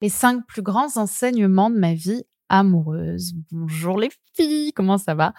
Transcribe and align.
les 0.00 0.08
cinq 0.08 0.46
plus 0.46 0.62
grands 0.62 0.96
enseignements 0.96 1.70
de 1.70 1.78
ma 1.78 1.94
vie 1.94 2.24
amoureuse. 2.48 3.34
Bonjour 3.50 3.98
les 3.98 4.10
filles, 4.34 4.72
comment 4.72 4.98
ça 4.98 5.14
va? 5.14 5.34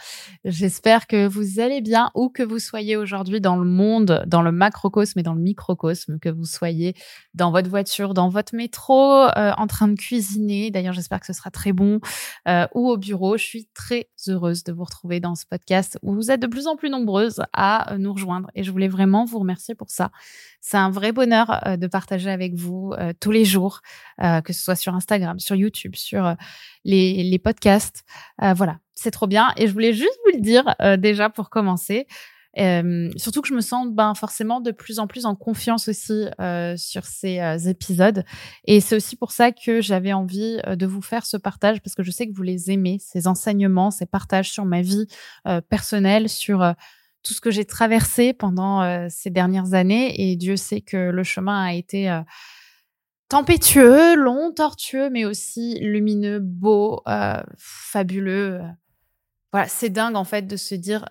J'espère 0.45 1.07
que 1.07 1.27
vous 1.27 1.59
allez 1.59 1.81
bien 1.81 2.11
où 2.15 2.29
que 2.29 2.43
vous 2.43 2.59
soyez 2.59 2.97
aujourd'hui 2.97 3.41
dans 3.41 3.55
le 3.55 3.65
monde, 3.65 4.23
dans 4.27 4.41
le 4.41 4.51
macrocosme 4.51 5.19
et 5.19 5.23
dans 5.23 5.33
le 5.33 5.41
microcosme, 5.41 6.19
que 6.19 6.29
vous 6.29 6.45
soyez 6.45 6.95
dans 7.33 7.51
votre 7.51 7.69
voiture, 7.69 8.13
dans 8.13 8.29
votre 8.29 8.55
métro, 8.55 9.23
euh, 9.23 9.51
en 9.57 9.67
train 9.67 9.87
de 9.87 9.95
cuisiner. 9.95 10.71
D'ailleurs, 10.71 10.93
j'espère 10.93 11.19
que 11.19 11.25
ce 11.25 11.33
sera 11.33 11.49
très 11.49 11.73
bon 11.73 11.99
euh, 12.47 12.67
ou 12.75 12.89
au 12.89 12.97
bureau. 12.97 13.37
Je 13.37 13.43
suis 13.43 13.67
très 13.73 14.09
heureuse 14.27 14.63
de 14.63 14.71
vous 14.71 14.83
retrouver 14.83 15.19
dans 15.19 15.35
ce 15.35 15.45
podcast 15.45 15.97
où 16.03 16.13
vous 16.13 16.31
êtes 16.31 16.41
de 16.41 16.47
plus 16.47 16.67
en 16.67 16.75
plus 16.75 16.89
nombreuses 16.89 17.41
à 17.53 17.95
nous 17.97 18.13
rejoindre 18.13 18.49
et 18.53 18.63
je 18.63 18.71
voulais 18.71 18.87
vraiment 18.87 19.25
vous 19.25 19.39
remercier 19.39 19.75
pour 19.75 19.89
ça. 19.89 20.11
C'est 20.61 20.77
un 20.77 20.91
vrai 20.91 21.11
bonheur 21.11 21.65
euh, 21.65 21.77
de 21.77 21.87
partager 21.87 22.29
avec 22.29 22.53
vous 22.55 22.93
tous 23.19 23.31
les 23.31 23.45
jours, 23.45 23.81
que 24.19 24.53
ce 24.53 24.61
soit 24.61 24.75
sur 24.75 24.93
Instagram, 24.93 25.39
sur 25.39 25.55
YouTube, 25.55 25.95
sur 25.95 26.35
les, 26.83 26.98
les 27.23 27.39
podcasts. 27.39 28.03
Euh, 28.41 28.53
voilà, 28.53 28.79
c'est 28.95 29.11
trop 29.11 29.27
bien. 29.27 29.49
Et 29.57 29.67
je 29.67 29.73
voulais 29.73 29.93
juste 29.93 30.17
vous 30.25 30.37
le 30.37 30.41
dire 30.41 30.75
euh, 30.81 30.97
déjà 30.97 31.29
pour 31.29 31.49
commencer. 31.49 32.07
Euh, 32.57 33.11
surtout 33.15 33.41
que 33.41 33.47
je 33.47 33.53
me 33.53 33.61
sens 33.61 33.87
ben, 33.89 34.15
forcément 34.15 34.59
de 34.59 34.71
plus 34.71 34.99
en 34.99 35.07
plus 35.07 35.25
en 35.25 35.35
confiance 35.35 35.87
aussi 35.87 36.25
sur 36.77 37.05
ces 37.05 37.69
épisodes. 37.69 38.23
Et 38.65 38.81
c'est 38.81 38.95
aussi 38.95 39.15
pour 39.15 39.31
ça 39.31 39.51
que 39.51 39.81
j'avais 39.81 40.13
envie 40.13 40.59
de 40.67 40.85
vous 40.85 41.01
faire 41.01 41.25
ce 41.25 41.37
partage, 41.37 41.79
parce 41.81 41.95
que 41.95 42.03
je 42.03 42.11
sais 42.11 42.27
que 42.27 42.33
vous 42.33 42.43
les 42.43 42.71
aimez, 42.71 42.97
ces 42.99 43.27
enseignements, 43.27 43.91
ces 43.91 44.07
partages 44.07 44.51
sur 44.51 44.65
ma 44.65 44.81
vie 44.81 45.05
personnelle, 45.69 46.27
sur 46.27 46.73
tout 47.23 47.33
ce 47.33 47.39
que 47.39 47.51
j'ai 47.51 47.65
traversé 47.65 48.33
pendant 48.33 49.07
ces 49.09 49.29
dernières 49.29 49.75
années. 49.75 50.31
Et 50.31 50.35
Dieu 50.35 50.57
sait 50.57 50.81
que 50.81 50.97
le 50.97 51.23
chemin 51.23 51.63
a 51.63 51.73
été 51.73 52.09
tempétueux, 53.29 54.15
long, 54.15 54.51
tortueux, 54.51 55.09
mais 55.09 55.25
aussi 55.25 55.79
lumineux, 55.79 56.39
beau, 56.39 57.01
euh, 57.07 57.41
fabuleux. 57.57 58.61
Voilà, 59.51 59.67
c'est 59.67 59.89
dingue 59.89 60.15
en 60.15 60.23
fait 60.23 60.47
de 60.47 60.57
se 60.57 60.75
dire 60.75 61.05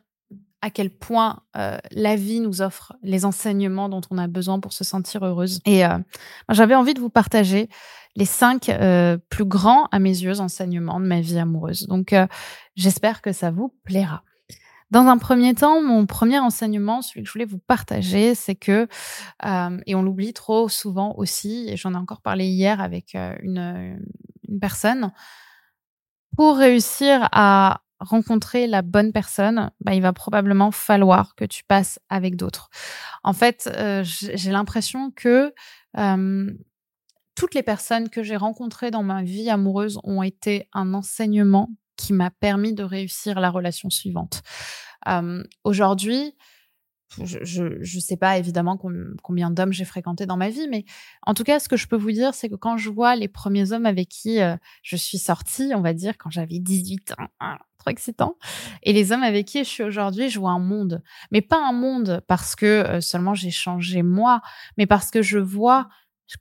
à 0.60 0.70
quel 0.70 0.90
point 0.90 1.42
euh, 1.56 1.78
la 1.92 2.16
vie 2.16 2.40
nous 2.40 2.62
offre 2.62 2.94
les 3.02 3.24
enseignements 3.24 3.88
dont 3.88 4.00
on 4.10 4.18
a 4.18 4.26
besoin 4.26 4.58
pour 4.58 4.72
se 4.72 4.82
sentir 4.84 5.24
heureuse. 5.24 5.60
Et 5.64 5.84
euh, 5.84 5.98
j'avais 6.50 6.74
envie 6.74 6.94
de 6.94 7.00
vous 7.00 7.10
partager 7.10 7.68
les 8.16 8.24
cinq 8.24 8.68
euh, 8.68 9.16
plus 9.30 9.44
grands, 9.44 9.86
à 9.92 10.00
mes 10.00 10.10
yeux, 10.10 10.40
enseignements 10.40 10.98
de 10.98 11.06
ma 11.06 11.20
vie 11.20 11.38
amoureuse. 11.38 11.86
Donc, 11.86 12.12
euh, 12.12 12.26
j'espère 12.74 13.22
que 13.22 13.32
ça 13.32 13.52
vous 13.52 13.72
plaira. 13.84 14.24
Dans 14.90 15.06
un 15.06 15.18
premier 15.18 15.54
temps, 15.54 15.82
mon 15.82 16.06
premier 16.06 16.38
enseignement, 16.38 17.02
celui 17.02 17.22
que 17.22 17.28
je 17.28 17.32
voulais 17.32 17.44
vous 17.44 17.58
partager, 17.58 18.34
c'est 18.34 18.54
que, 18.54 18.88
euh, 19.44 19.78
et 19.86 19.94
on 19.94 20.02
l'oublie 20.02 20.32
trop 20.32 20.68
souvent 20.70 21.14
aussi, 21.16 21.66
et 21.68 21.76
j'en 21.76 21.92
ai 21.92 21.96
encore 21.96 22.22
parlé 22.22 22.46
hier 22.46 22.80
avec 22.80 23.14
euh, 23.14 23.34
une, 23.42 24.00
personne, 24.60 25.12
pour 26.36 26.56
réussir 26.56 27.28
à 27.32 27.82
rencontrer 28.00 28.66
la 28.66 28.80
bonne 28.80 29.12
personne, 29.12 29.70
bah, 29.80 29.92
il 29.94 30.00
va 30.00 30.14
probablement 30.14 30.70
falloir 30.70 31.34
que 31.34 31.44
tu 31.44 31.64
passes 31.64 31.98
avec 32.08 32.36
d'autres. 32.36 32.70
En 33.24 33.34
fait, 33.34 33.68
euh, 33.74 34.02
j'ai 34.04 34.52
l'impression 34.52 35.10
que 35.10 35.52
toutes 37.34 37.54
les 37.54 37.62
personnes 37.62 38.08
que 38.08 38.22
j'ai 38.22 38.36
rencontrées 38.36 38.90
dans 38.90 39.02
ma 39.02 39.22
vie 39.22 39.50
amoureuse 39.50 40.00
ont 40.02 40.22
été 40.22 40.68
un 40.72 40.94
enseignement 40.94 41.68
qui 41.98 42.14
m'a 42.14 42.30
permis 42.30 42.72
de 42.72 42.82
réussir 42.82 43.40
la 43.40 43.50
relation 43.50 43.90
suivante. 43.90 44.42
Aujourd'hui, 45.64 46.34
je 47.24 47.62
ne 47.62 48.00
sais 48.00 48.16
pas 48.16 48.38
évidemment 48.38 48.78
combien 49.22 49.50
d'hommes 49.50 49.72
j'ai 49.72 49.84
fréquenté 49.84 50.26
dans 50.26 50.36
ma 50.36 50.50
vie, 50.50 50.68
mais 50.68 50.84
en 51.22 51.34
tout 51.34 51.44
cas, 51.44 51.58
ce 51.58 51.68
que 51.68 51.76
je 51.76 51.86
peux 51.86 51.96
vous 51.96 52.12
dire, 52.12 52.34
c'est 52.34 52.48
que 52.48 52.54
quand 52.54 52.76
je 52.76 52.90
vois 52.90 53.16
les 53.16 53.28
premiers 53.28 53.72
hommes 53.72 53.86
avec 53.86 54.08
qui 54.08 54.40
euh, 54.40 54.56
je 54.82 54.96
suis 54.96 55.18
sortie, 55.18 55.72
on 55.74 55.80
va 55.80 55.94
dire, 55.94 56.18
quand 56.18 56.30
j'avais 56.30 56.58
18 56.58 57.12
ans, 57.12 57.28
hein, 57.40 57.58
trop 57.78 57.90
excitant, 57.90 58.36
et 58.82 58.92
les 58.92 59.12
hommes 59.12 59.22
avec 59.22 59.46
qui 59.46 59.58
je 59.60 59.68
suis 59.68 59.82
aujourd'hui, 59.82 60.28
je 60.28 60.38
vois 60.38 60.50
un 60.50 60.58
monde. 60.58 61.02
Mais 61.32 61.40
pas 61.40 61.58
un 61.66 61.72
monde 61.72 62.22
parce 62.28 62.54
que 62.54 62.66
euh, 62.66 63.00
seulement 63.00 63.34
j'ai 63.34 63.50
changé 63.50 64.02
moi, 64.02 64.40
mais 64.76 64.86
parce 64.86 65.10
que 65.10 65.22
je 65.22 65.38
vois 65.38 65.88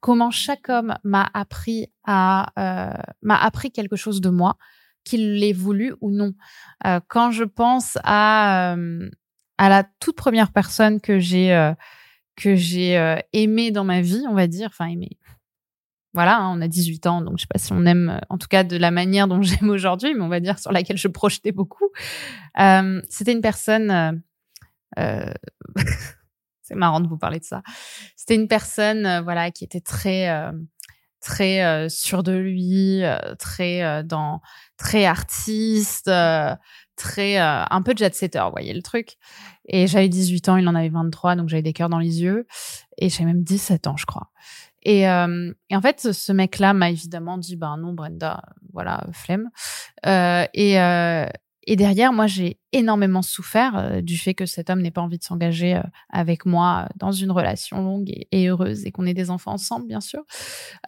comment 0.02 0.32
chaque 0.32 0.68
homme 0.68 0.96
m'a 1.06 1.30
appris 1.34 1.88
euh, 2.10 2.44
m'a 3.22 3.38
appris 3.42 3.72
quelque 3.72 3.96
chose 3.96 4.20
de 4.20 4.30
moi 4.30 4.58
qu'il 5.08 5.40
l'ait 5.40 5.54
voulu 5.54 5.96
ou 6.02 6.12
non. 6.12 6.34
Euh, 6.86 7.00
quand 7.08 7.32
je 7.32 7.44
pense 7.44 7.98
à, 8.04 8.76
euh, 8.76 9.10
à 9.58 9.70
la 9.70 9.84
toute 10.00 10.16
première 10.16 10.52
personne 10.52 11.00
que 11.02 11.20
j'ai 11.20 11.54
euh, 11.54 13.16
aimée 13.34 13.72
dans 13.72 13.86
ma 13.86 14.02
vie, 14.02 14.24
on 14.30 14.34
va 14.34 14.48
dire, 14.48 14.68
enfin 14.68 14.88
aimée. 14.88 15.18
Voilà, 16.14 16.38
hein, 16.38 16.54
on 16.58 16.62
a 16.62 16.68
18 16.68 17.08
ans, 17.08 17.22
donc 17.22 17.38
je 17.38 17.42
sais 17.44 17.48
pas 17.52 17.60
si 17.60 17.72
on 17.74 17.86
aime, 17.86 18.20
en 18.30 18.38
tout 18.38 18.48
cas 18.48 18.64
de 18.64 18.78
la 18.78 18.92
manière 18.92 19.28
dont 19.28 19.42
j'aime 19.44 19.70
aujourd'hui, 19.70 20.14
mais 20.14 20.22
on 20.22 20.30
va 20.30 20.40
dire 20.40 20.60
sur 20.60 20.72
laquelle 20.72 20.98
je 20.98 21.08
projetais 21.08 21.52
beaucoup. 21.52 21.90
C'était 23.10 23.34
une 23.34 23.42
personne. 23.42 24.24
C'est 26.64 26.76
marrant 26.76 27.00
de 27.00 27.08
vous 27.08 27.18
parler 27.18 27.40
de 27.40 27.46
ça. 27.46 27.62
C'était 28.18 28.36
une 28.36 28.50
personne, 28.50 29.22
voilà, 29.24 29.52
qui 29.52 29.64
était 29.64 29.80
très 29.80 30.52
très 31.22 31.64
euh, 31.64 31.90
sûr 31.90 32.24
de 32.24 32.34
lui, 32.34 33.04
euh, 33.04 33.18
très 33.40 33.84
euh, 33.84 34.04
dans 34.04 34.42
très 34.78 35.06
artiste, 35.06 36.08
euh, 36.08 36.56
très 36.96 37.38
un 37.38 37.82
peu 37.84 37.94
jet 37.96 38.14
setter, 38.16 38.42
vous 38.46 38.52
voyez 38.52 38.74
le 38.74 38.82
truc. 38.82 39.18
Et 39.68 39.86
j'avais 39.88 40.10
18 40.10 40.50
ans, 40.50 40.58
il 40.58 40.68
en 40.68 40.76
avait 40.76 40.90
23, 40.90 41.36
donc 41.36 41.50
j'avais 41.50 41.62
des 41.62 41.74
cœurs 41.74 41.90
dans 41.90 42.00
les 42.00 42.22
yeux 42.24 42.48
et 42.98 43.10
j'avais 43.10 43.26
même 43.26 43.44
17 43.44 43.86
ans, 43.88 43.98
je 43.98 44.06
crois. 44.06 44.32
Et, 44.82 45.02
et 45.02 45.76
en 45.76 45.82
fait, 45.82 46.12
ce 46.14 46.32
mec-là 46.32 46.74
m'a 46.74 46.90
évidemment 46.90 47.38
dit, 47.38 47.56
ben 47.56 47.78
non, 47.78 47.94
Brenda, 47.94 48.42
voilà, 48.74 49.06
flemme. 49.12 49.50
et 50.06 50.78
et 51.70 51.76
derrière, 51.76 52.14
moi, 52.14 52.28
j'ai 52.28 52.60
énormément 52.72 53.22
souffert 53.22 53.78
euh, 53.78 54.02
du 54.02 54.18
fait 54.18 54.34
que 54.34 54.46
cet 54.46 54.70
homme 54.70 54.82
n'ait 54.82 54.92
pas 54.92 55.02
envie 55.02 55.18
de 55.18 55.24
s'engager 55.24 55.76
euh, 55.76 55.82
avec 56.10 56.46
moi 56.46 56.88
dans 56.96 57.12
une 57.12 57.30
relation 57.30 57.84
longue 57.84 58.10
et, 58.32 58.48
heureuse 58.48 58.86
et 58.86 58.92
qu'on 58.92 59.06
ait 59.06 59.14
des 59.14 59.30
enfants 59.30 59.52
ensemble, 59.52 59.86
bien 59.86 60.00
sûr. 60.00 60.24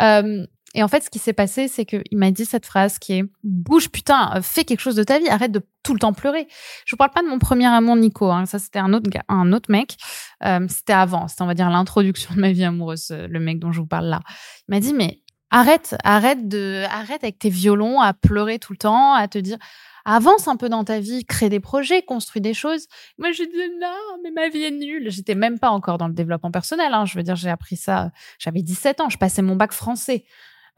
Euh, 0.01 0.45
et 0.75 0.84
en 0.84 0.88
fait, 0.88 1.03
ce 1.03 1.09
qui 1.09 1.19
s'est 1.19 1.34
passé, 1.34 1.68
c'est 1.68 1.84
qu'il 1.84 2.03
m'a 2.13 2.31
dit 2.31 2.45
cette 2.45 2.66
phrase 2.66 2.97
qui 2.97 3.13
est 3.13 3.23
bouge, 3.44 3.89
putain, 3.89 4.39
fais 4.41 4.63
quelque 4.63 4.79
chose 4.79 4.95
de 4.95 5.03
ta 5.03 5.19
vie, 5.19 5.28
arrête 5.28 5.51
de 5.51 5.62
tout 5.84 5.94
le 5.94 6.00
temps 6.00 6.13
pleurer. 6.13 6.47
Je 6.85 6.94
vous 6.94 6.97
parle 6.97 7.12
pas 7.12 7.23
de 7.23 7.28
mon 7.28 7.39
premier 7.39 7.66
amour, 7.66 7.97
Nico. 7.97 8.31
Hein, 8.31 8.45
ça, 8.45 8.57
c'était 8.57 8.79
un 8.79 8.94
autre 8.94 9.09
gars, 9.09 9.23
un 9.28 9.51
autre 9.51 9.69
mec. 9.72 9.97
Euh, 10.45 10.66
c'était 10.69 10.94
avant, 10.94 11.28
c'était 11.28 11.41
on 11.41 11.47
va 11.47 11.56
dire 11.56 11.69
l'introduction 11.69 12.34
de 12.35 12.39
ma 12.39 12.51
vie 12.51 12.63
amoureuse, 12.63 13.09
le 13.12 13.39
mec 13.39 13.59
dont 13.59 13.73
je 13.73 13.81
vous 13.81 13.88
parle 13.88 14.06
là. 14.06 14.22
Il 14.68 14.75
m'a 14.75 14.79
dit 14.79 14.94
mais 14.94 15.23
arrête, 15.52 15.96
arrête 16.04 16.48
de, 16.48 16.84
arrête 16.90 17.24
avec 17.24 17.40
tes 17.40 17.50
violons 17.50 18.02
à 18.02 18.14
pleurer 18.14 18.60
tout 18.60 18.74
le 18.74 18.78
temps, 18.78 19.14
à 19.14 19.28
te 19.28 19.38
dire 19.38 19.58
avance 20.06 20.48
un 20.48 20.56
peu 20.56 20.70
dans 20.70 20.84
ta 20.84 21.00
vie, 21.00 21.26
crée 21.26 21.50
des 21.50 21.60
projets, 21.60 22.02
construis 22.02 22.42
des 22.42 22.54
choses. 22.54 22.88
Moi, 23.18 23.32
je 23.32 23.44
disais 23.44 23.70
non, 23.80 24.20
mais 24.24 24.32
ma 24.32 24.50
vie 24.50 24.64
est 24.64 24.72
nulle. 24.72 25.12
J'étais 25.12 25.36
même 25.36 25.60
pas 25.60 25.70
encore 25.70 25.98
dans 25.98 26.08
le 26.08 26.14
développement 26.14 26.52
personnel. 26.52 26.94
Hein. 26.94 27.06
Je 27.06 27.16
veux 27.16 27.24
dire, 27.24 27.36
j'ai 27.36 27.50
appris 27.50 27.76
ça. 27.76 28.12
J'avais 28.40 28.62
17 28.62 29.02
ans. 29.02 29.10
Je 29.10 29.18
passais 29.18 29.42
mon 29.42 29.56
bac 29.56 29.72
français. 29.72 30.26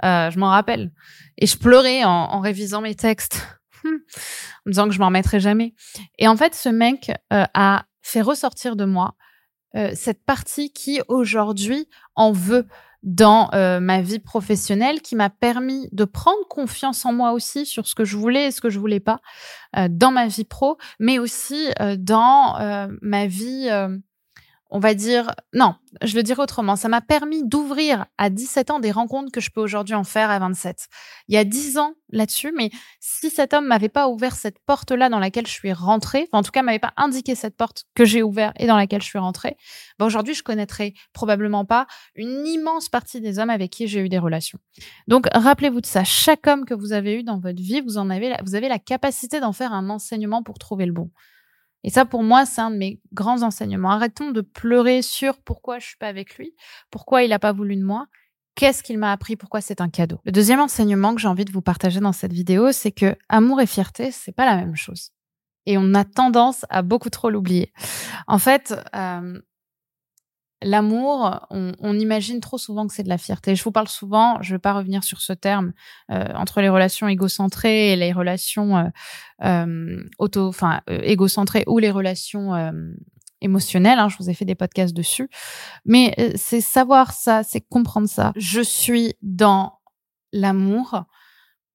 Euh, 0.04 0.30
je 0.32 0.40
m'en 0.40 0.50
rappelle. 0.50 0.92
Et 1.38 1.46
je 1.46 1.58
pleurais 1.58 2.04
en, 2.04 2.40
révisant 2.40 2.82
mes 2.82 2.96
textes, 2.96 3.48
en 3.86 3.90
me 4.66 4.72
disant 4.72 4.88
que 4.88 4.94
je 4.94 5.00
m'en 5.00 5.08
remettrais 5.08 5.40
jamais. 5.40 5.76
Et 6.18 6.28
en 6.28 6.36
fait, 6.36 6.56
ce 6.56 6.70
mec 6.70 7.12
euh, 7.32 7.46
a 7.54 7.86
fait 8.02 8.22
ressortir 8.22 8.76
de 8.76 8.86
moi 8.86 9.16
euh, 9.76 9.92
cette 9.96 10.26
partie 10.26 10.74
qui 10.74 11.02
aujourd'hui 11.08 11.88
en 12.16 12.32
veut 12.32 12.68
dans 13.04 13.50
euh, 13.54 13.80
ma 13.80 14.02
vie 14.02 14.20
professionnelle 14.20 15.02
qui 15.02 15.16
m'a 15.16 15.30
permis 15.30 15.90
de 15.92 16.06
prendre 16.06 16.48
confiance 16.50 17.06
en 17.06 17.14
moi 17.14 17.32
aussi 17.32 17.66
sur 17.66 17.88
ce 17.88 17.96
que 17.96 18.06
je 18.06 18.18
voulais 18.18 18.48
et 18.48 18.52
ce 18.52 18.62
que 18.62 18.70
je 18.70 18.80
voulais 18.80 19.00
pas 19.00 19.20
euh, 19.78 19.88
dans 19.90 20.12
ma 20.12 20.28
vie 20.28 20.44
pro, 20.44 20.78
mais 21.00 21.20
aussi 21.20 21.70
euh, 21.80 21.96
dans 21.98 22.58
ma 23.02 23.28
vie 23.28 23.70
on 24.72 24.80
va 24.80 24.94
dire, 24.94 25.32
non, 25.54 25.76
je 26.02 26.16
le 26.16 26.24
dirais 26.24 26.42
autrement, 26.42 26.78
ça 26.78 26.88
m'a 26.88 27.02
permis 27.02 27.46
d'ouvrir 27.46 28.06
à 28.18 28.30
17 28.30 28.72
ans 28.72 28.80
des 28.80 28.92
rencontres 28.92 29.30
que 29.30 29.42
je 29.42 29.52
peux 29.52 29.60
aujourd'hui 29.60 29.96
en 29.96 30.06
faire 30.06 30.30
à 30.32 30.40
27. 30.40 30.88
Il 31.28 31.36
y 31.36 31.38
a 31.38 31.44
10 31.44 31.78
ans 31.78 31.94
là-dessus, 32.10 32.54
mais 32.56 32.72
si 33.02 33.30
cet 33.30 33.54
homme 33.54 33.68
m'avait 33.68 33.90
pas 33.90 34.08
ouvert 34.08 34.34
cette 34.34 34.60
porte-là 34.66 35.10
dans 35.10 35.20
laquelle 35.20 35.46
je 35.46 35.52
suis 35.52 35.74
rentrée, 35.74 36.30
en 36.32 36.42
tout 36.42 36.52
cas 36.52 36.64
m'avait 36.64 36.80
pas 36.80 36.94
indiqué 36.96 37.36
cette 37.36 37.58
porte 37.58 37.84
que 37.96 38.06
j'ai 38.06 38.24
ouverte 38.24 38.56
et 38.60 38.66
dans 38.66 38.78
laquelle 38.78 39.02
je 39.02 39.08
suis 39.08 39.20
rentrée, 39.20 39.58
ben 40.00 40.06
aujourd'hui 40.06 40.34
je 40.34 40.44
connaîtrais 40.44 40.94
probablement 41.12 41.66
pas 41.66 41.86
une 42.16 42.48
immense 42.48 42.88
partie 42.88 43.20
des 43.20 43.40
hommes 43.40 43.50
avec 43.50 43.72
qui 43.72 43.88
j'ai 43.88 44.00
eu 44.00 44.10
des 44.10 44.20
relations. 44.20 44.60
Donc 45.10 45.28
rappelez-vous 45.34 45.82
de 45.82 45.86
ça, 45.86 46.06
chaque 46.06 46.48
homme 46.48 46.64
que 46.64 46.74
vous 46.74 46.94
avez 46.94 47.20
eu 47.20 47.24
dans 47.24 47.40
votre 47.40 47.62
vie, 47.62 47.82
vous 47.82 47.98
en 47.98 48.10
avez, 48.10 48.36
vous 48.46 48.56
avez 48.56 48.70
la 48.70 48.80
capacité 48.80 49.42
d'en 49.42 49.52
faire 49.52 49.74
un 49.74 49.90
enseignement 49.90 50.44
pour 50.44 50.60
trouver 50.60 50.86
le 50.86 50.94
bon. 50.94 51.10
Et 51.84 51.90
ça, 51.90 52.06
pour 52.06 52.24
moi, 52.24 52.46
c'est 52.46 52.62
un 52.62 52.72
de 52.72 52.78
mes 52.78 53.02
grands 53.14 53.42
enseignements. 53.42 53.92
Arrêtons 53.92 54.32
de 54.32 54.42
pleurer 54.42 55.02
sur 55.02 55.38
pourquoi 55.40 55.80
je 55.80 55.88
suis 55.88 55.98
pas 55.98 56.08
avec 56.08 56.38
lui, 56.38 56.56
pourquoi 56.92 57.24
il 57.24 57.30
n'a 57.30 57.40
pas 57.40 57.54
voulu 57.54 57.76
de 57.76 57.84
moi, 57.84 58.08
qu'est-ce 58.56 58.84
qu'il 58.84 58.98
m'a 58.98 59.12
appris, 59.12 59.36
pourquoi 59.36 59.62
c'est 59.62 59.82
un 59.82 59.90
cadeau. 59.90 60.20
Le 60.26 60.32
deuxième 60.32 60.60
enseignement 60.60 61.16
que 61.16 61.22
j'ai 61.22 61.28
envie 61.28 61.46
de 61.46 61.52
vous 61.52 61.62
partager 61.62 62.00
dans 62.00 62.12
cette 62.12 62.34
vidéo, 62.34 62.72
c'est 62.72 62.92
que 62.92 63.16
amour 63.30 63.62
et 63.62 63.68
fierté, 63.68 64.12
c'est 64.12 64.32
pas 64.32 64.46
la 64.46 64.56
même 64.56 64.76
chose. 64.76 65.12
Et 65.66 65.78
on 65.78 65.94
a 65.94 66.04
tendance 66.04 66.66
à 66.70 66.82
beaucoup 66.82 67.10
trop 67.10 67.30
l'oublier. 67.30 67.72
En 68.28 68.40
fait, 68.40 68.74
euh, 68.96 69.40
l'amour, 70.62 71.48
on, 71.50 72.00
imagine 72.00 72.40
trop 72.40 72.58
souvent 72.58 72.88
que 72.88 72.94
c'est 72.94 73.04
de 73.04 73.10
la 73.10 73.18
fierté. 73.18 73.56
Je 73.56 73.64
vous 73.64 73.72
parle 73.72 73.88
souvent, 73.88 74.42
je 74.42 74.52
ne 74.52 74.56
vais 74.56 74.60
pas 74.60 74.74
revenir 74.74 75.04
sur 75.04 75.22
ce 75.22 75.34
terme, 75.34 75.74
euh, 76.12 76.34
entre 76.36 76.62
les 76.62 76.70
relations 76.70 77.08
égocentrées 77.08 77.94
et 77.94 77.96
les 77.96 78.12
relations 78.12 78.78
euh, 78.78 78.88
euh, 79.44 80.04
auto, 80.20 80.48
enfin 80.48 80.82
égocentrées 80.88 81.64
ou 81.68 81.80
les 81.80 81.92
relations 81.92 82.54
émotionnelles. 83.42 84.00
Hein, 84.00 84.10
je 84.10 84.18
vous 84.18 84.30
ai 84.30 84.34
fait 84.34 84.46
des 84.46 84.56
podcasts 84.56 84.94
dessus, 84.94 85.30
mais 85.86 86.16
c'est 86.36 86.62
savoir 86.62 87.12
ça, 87.12 87.44
c'est 87.44 87.62
comprendre 87.62 88.08
ça. 88.08 88.32
Je 88.36 88.62
suis 88.62 89.16
dans 89.22 89.80
l'amour 90.32 91.06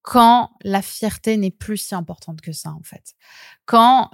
quand 0.03 0.51
la 0.63 0.83
fierté 0.83 1.37
n'est 1.37 1.51
plus 1.51 1.79
si 1.79 1.95
importante 1.95 2.41
que 2.41 2.53
ça 2.53 2.71
en 2.71 2.83
fait. 2.83 3.15
Quand 3.65 4.11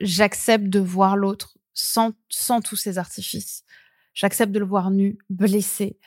j'accepte 0.00 0.68
de 0.68 0.80
voir 0.80 1.16
l'autre 1.16 1.56
sans, 1.74 2.12
sans 2.28 2.60
tous 2.60 2.76
ces 2.76 2.98
artifices. 2.98 3.64
J'accepte 4.14 4.52
de 4.52 4.58
le 4.58 4.66
voir 4.66 4.90
nu, 4.90 5.18
blessé, 5.30 5.98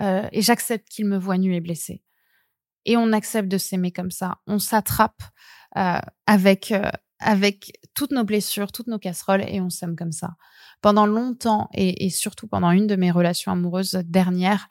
euh, 0.00 0.28
et 0.32 0.42
j'accepte 0.42 0.88
qu'il 0.88 1.06
me 1.06 1.18
voit 1.18 1.38
nu 1.38 1.54
et 1.54 1.60
blessé. 1.60 2.02
Et 2.84 2.96
on 2.96 3.12
accepte 3.12 3.48
de 3.48 3.58
s'aimer 3.58 3.92
comme 3.92 4.10
ça. 4.10 4.38
On 4.46 4.58
s'attrape 4.58 5.22
euh, 5.76 5.98
avec 6.26 6.72
euh, 6.72 6.90
avec 7.20 7.72
toutes 7.94 8.10
nos 8.10 8.24
blessures, 8.24 8.70
toutes 8.70 8.88
nos 8.88 8.98
casseroles, 8.98 9.44
et 9.48 9.60
on 9.60 9.70
s'aime 9.70 9.96
comme 9.96 10.12
ça. 10.12 10.34
Pendant 10.82 11.06
longtemps, 11.06 11.70
et, 11.72 12.04
et, 12.04 12.10
surtout 12.10 12.46
pendant 12.48 12.70
une 12.70 12.86
de 12.86 12.96
mes 12.96 13.10
relations 13.10 13.52
amoureuses 13.52 14.02
dernières, 14.04 14.68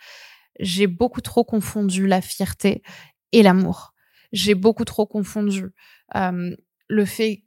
j'ai 0.60 0.86
beaucoup 0.86 1.22
trop 1.22 1.44
confondu 1.44 2.06
la 2.06 2.22
fierté 2.22 2.84
et 3.32 3.44
l'amour. 3.44 3.94
J'ai 4.32 4.56
beaucoup 4.56 4.86
trop 4.86 5.06
confondu 5.06 5.74
euh, 6.16 6.56
le 6.88 7.06
fait 7.06 7.44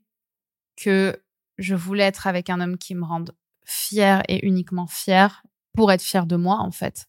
que 0.77 1.21
je 1.59 1.75
voulais 1.75 2.05
être 2.05 2.27
avec 2.27 2.51
un 2.51 2.61
homme 2.61 2.79
qui 2.79 2.95
me 2.95 3.05
rende 3.05 3.35
fière 3.65 4.23
et 4.29 4.47
uniquement 4.47 4.87
fière 4.87 5.43
pour 5.75 5.93
être 5.93 6.03
fière 6.03 6.27
de 6.27 6.37
moi 6.37 6.59
en 6.61 6.71
fait. 6.71 7.07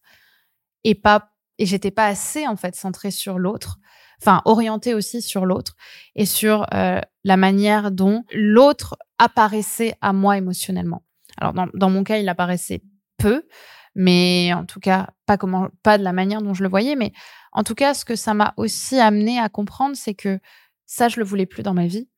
Et 0.84 0.94
pas 0.94 1.32
et 1.58 1.66
j'étais 1.66 1.90
pas 1.90 2.06
assez 2.06 2.46
en 2.46 2.56
fait 2.56 2.76
centrée 2.76 3.10
sur 3.10 3.38
l'autre 3.38 3.78
enfin 4.20 4.42
orientée 4.44 4.94
aussi 4.94 5.22
sur 5.22 5.46
l'autre 5.46 5.74
et 6.14 6.26
sur 6.26 6.66
euh, 6.74 7.00
la 7.24 7.36
manière 7.36 7.90
dont 7.90 8.24
l'autre 8.32 8.96
apparaissait 9.18 9.94
à 10.00 10.12
moi 10.12 10.36
émotionnellement. 10.36 11.02
Alors 11.40 11.52
dans, 11.52 11.90
mon 11.90 12.02
cas 12.04 12.18
il 12.18 12.28
apparaissait 12.28 12.82
peu 13.16 13.46
mais 13.94 14.52
en 14.54 14.64
tout 14.64 14.80
cas 14.80 15.08
pas 15.26 15.36
comment 15.36 15.68
pas 15.82 15.98
de 15.98 16.04
la 16.04 16.12
manière 16.12 16.42
dont 16.42 16.54
je 16.54 16.62
le 16.62 16.68
voyais 16.68 16.96
mais 16.96 17.12
en 17.52 17.62
tout 17.62 17.74
cas 17.74 17.94
ce 17.94 18.04
que 18.04 18.16
ça 18.16 18.34
m'a 18.34 18.54
aussi 18.56 18.98
amené 18.98 19.38
à 19.38 19.48
comprendre 19.48 19.96
c'est 19.96 20.14
que 20.14 20.40
ça 20.86 21.08
je 21.08 21.18
le 21.18 21.24
voulais 21.24 21.46
plus 21.46 21.62
dans 21.62 21.74
ma 21.74 21.86
vie. 21.86 22.08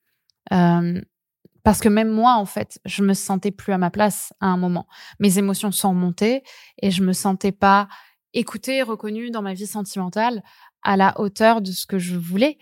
Euh, 0.52 1.00
parce 1.62 1.80
que 1.80 1.88
même 1.88 2.10
moi, 2.10 2.34
en 2.34 2.46
fait, 2.46 2.80
je 2.84 3.02
me 3.02 3.14
sentais 3.14 3.50
plus 3.50 3.72
à 3.72 3.78
ma 3.78 3.90
place 3.90 4.32
à 4.40 4.46
un 4.46 4.56
moment. 4.56 4.86
Mes 5.18 5.38
émotions 5.38 5.70
sont 5.72 5.90
remontées 5.90 6.42
et 6.80 6.90
je 6.90 7.02
me 7.02 7.12
sentais 7.12 7.52
pas 7.52 7.88
écoutée, 8.32 8.82
reconnue 8.82 9.30
dans 9.30 9.42
ma 9.42 9.54
vie 9.54 9.66
sentimentale 9.66 10.42
à 10.82 10.96
la 10.96 11.18
hauteur 11.20 11.60
de 11.60 11.72
ce 11.72 11.86
que 11.86 11.98
je 11.98 12.16
voulais. 12.16 12.58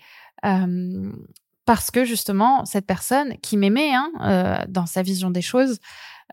Parce 1.65 1.91
que 1.91 2.03
justement, 2.03 2.65
cette 2.65 2.87
personne 2.87 3.37
qui 3.37 3.55
m'aimait 3.55 3.93
hein, 3.93 4.11
euh, 4.21 4.65
dans 4.67 4.87
sa 4.87 5.03
vision 5.03 5.29
des 5.29 5.41
choses 5.41 5.79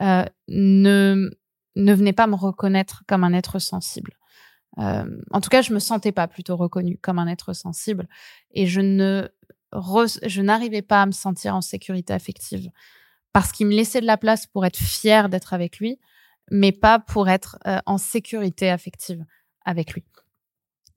euh, 0.00 0.24
ne, 0.48 1.30
ne 1.76 1.94
venait 1.94 2.12
pas 2.12 2.26
me 2.26 2.34
reconnaître 2.34 3.02
comme 3.06 3.22
un 3.22 3.32
être 3.32 3.58
sensible. 3.58 4.12
En 4.78 5.40
tout 5.40 5.48
cas, 5.48 5.62
je 5.62 5.72
me 5.72 5.78
sentais 5.78 6.12
pas 6.12 6.28
plutôt 6.28 6.54
reconnue 6.54 6.98
comme 7.00 7.18
un 7.18 7.28
être 7.28 7.54
sensible 7.54 8.06
et 8.52 8.66
je 8.66 8.82
ne 8.82 9.30
je 9.72 10.42
n'arrivais 10.42 10.82
pas 10.82 11.02
à 11.02 11.06
me 11.06 11.12
sentir 11.12 11.54
en 11.54 11.60
sécurité 11.60 12.12
affective 12.12 12.70
parce 13.32 13.52
qu'il 13.52 13.66
me 13.66 13.74
laissait 13.74 14.00
de 14.00 14.06
la 14.06 14.16
place 14.16 14.46
pour 14.46 14.64
être 14.64 14.78
fière 14.78 15.28
d'être 15.28 15.52
avec 15.52 15.78
lui, 15.78 15.98
mais 16.50 16.72
pas 16.72 16.98
pour 16.98 17.28
être 17.28 17.58
euh, 17.66 17.78
en 17.84 17.98
sécurité 17.98 18.70
affective 18.70 19.22
avec 19.64 19.92
lui. 19.92 20.04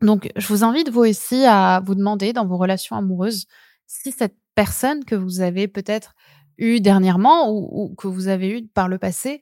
Donc, 0.01 0.31
je 0.37 0.47
vous 0.47 0.63
invite 0.63 0.89
vous 0.89 1.01
aussi 1.01 1.43
à 1.45 1.81
vous 1.85 1.95
demander 1.95 2.31
dans 2.31 2.45
vos 2.45 2.57
relations 2.57 2.95
amoureuses 2.95 3.45
si 3.87 4.11
cette 4.13 4.37
personne 4.55 5.03
que 5.03 5.15
vous 5.15 5.41
avez 5.41 5.67
peut-être 5.67 6.13
eu 6.57 6.79
dernièrement 6.79 7.51
ou, 7.51 7.93
que 7.97 8.07
vous 8.07 8.27
avez 8.27 8.59
eu 8.59 8.67
par 8.67 8.87
le 8.87 8.97
passé 8.97 9.41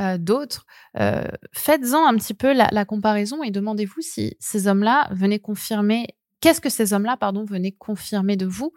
euh, 0.00 0.16
d'autres, 0.16 0.64
euh, 0.98 1.24
faites-en 1.52 2.06
un 2.06 2.14
petit 2.16 2.34
peu 2.34 2.52
la 2.54 2.84
comparaison 2.84 3.42
et 3.42 3.50
demandez-vous 3.50 4.00
si 4.00 4.36
ces 4.38 4.68
hommes-là 4.68 5.08
venaient 5.10 5.38
confirmer 5.38 6.06
Qu'est-ce 6.40 6.60
que 6.60 6.70
ces 6.70 6.92
hommes-là, 6.92 7.16
pardon, 7.16 7.44
venaient 7.44 7.72
confirmer 7.72 8.36
de 8.36 8.46
vous? 8.46 8.72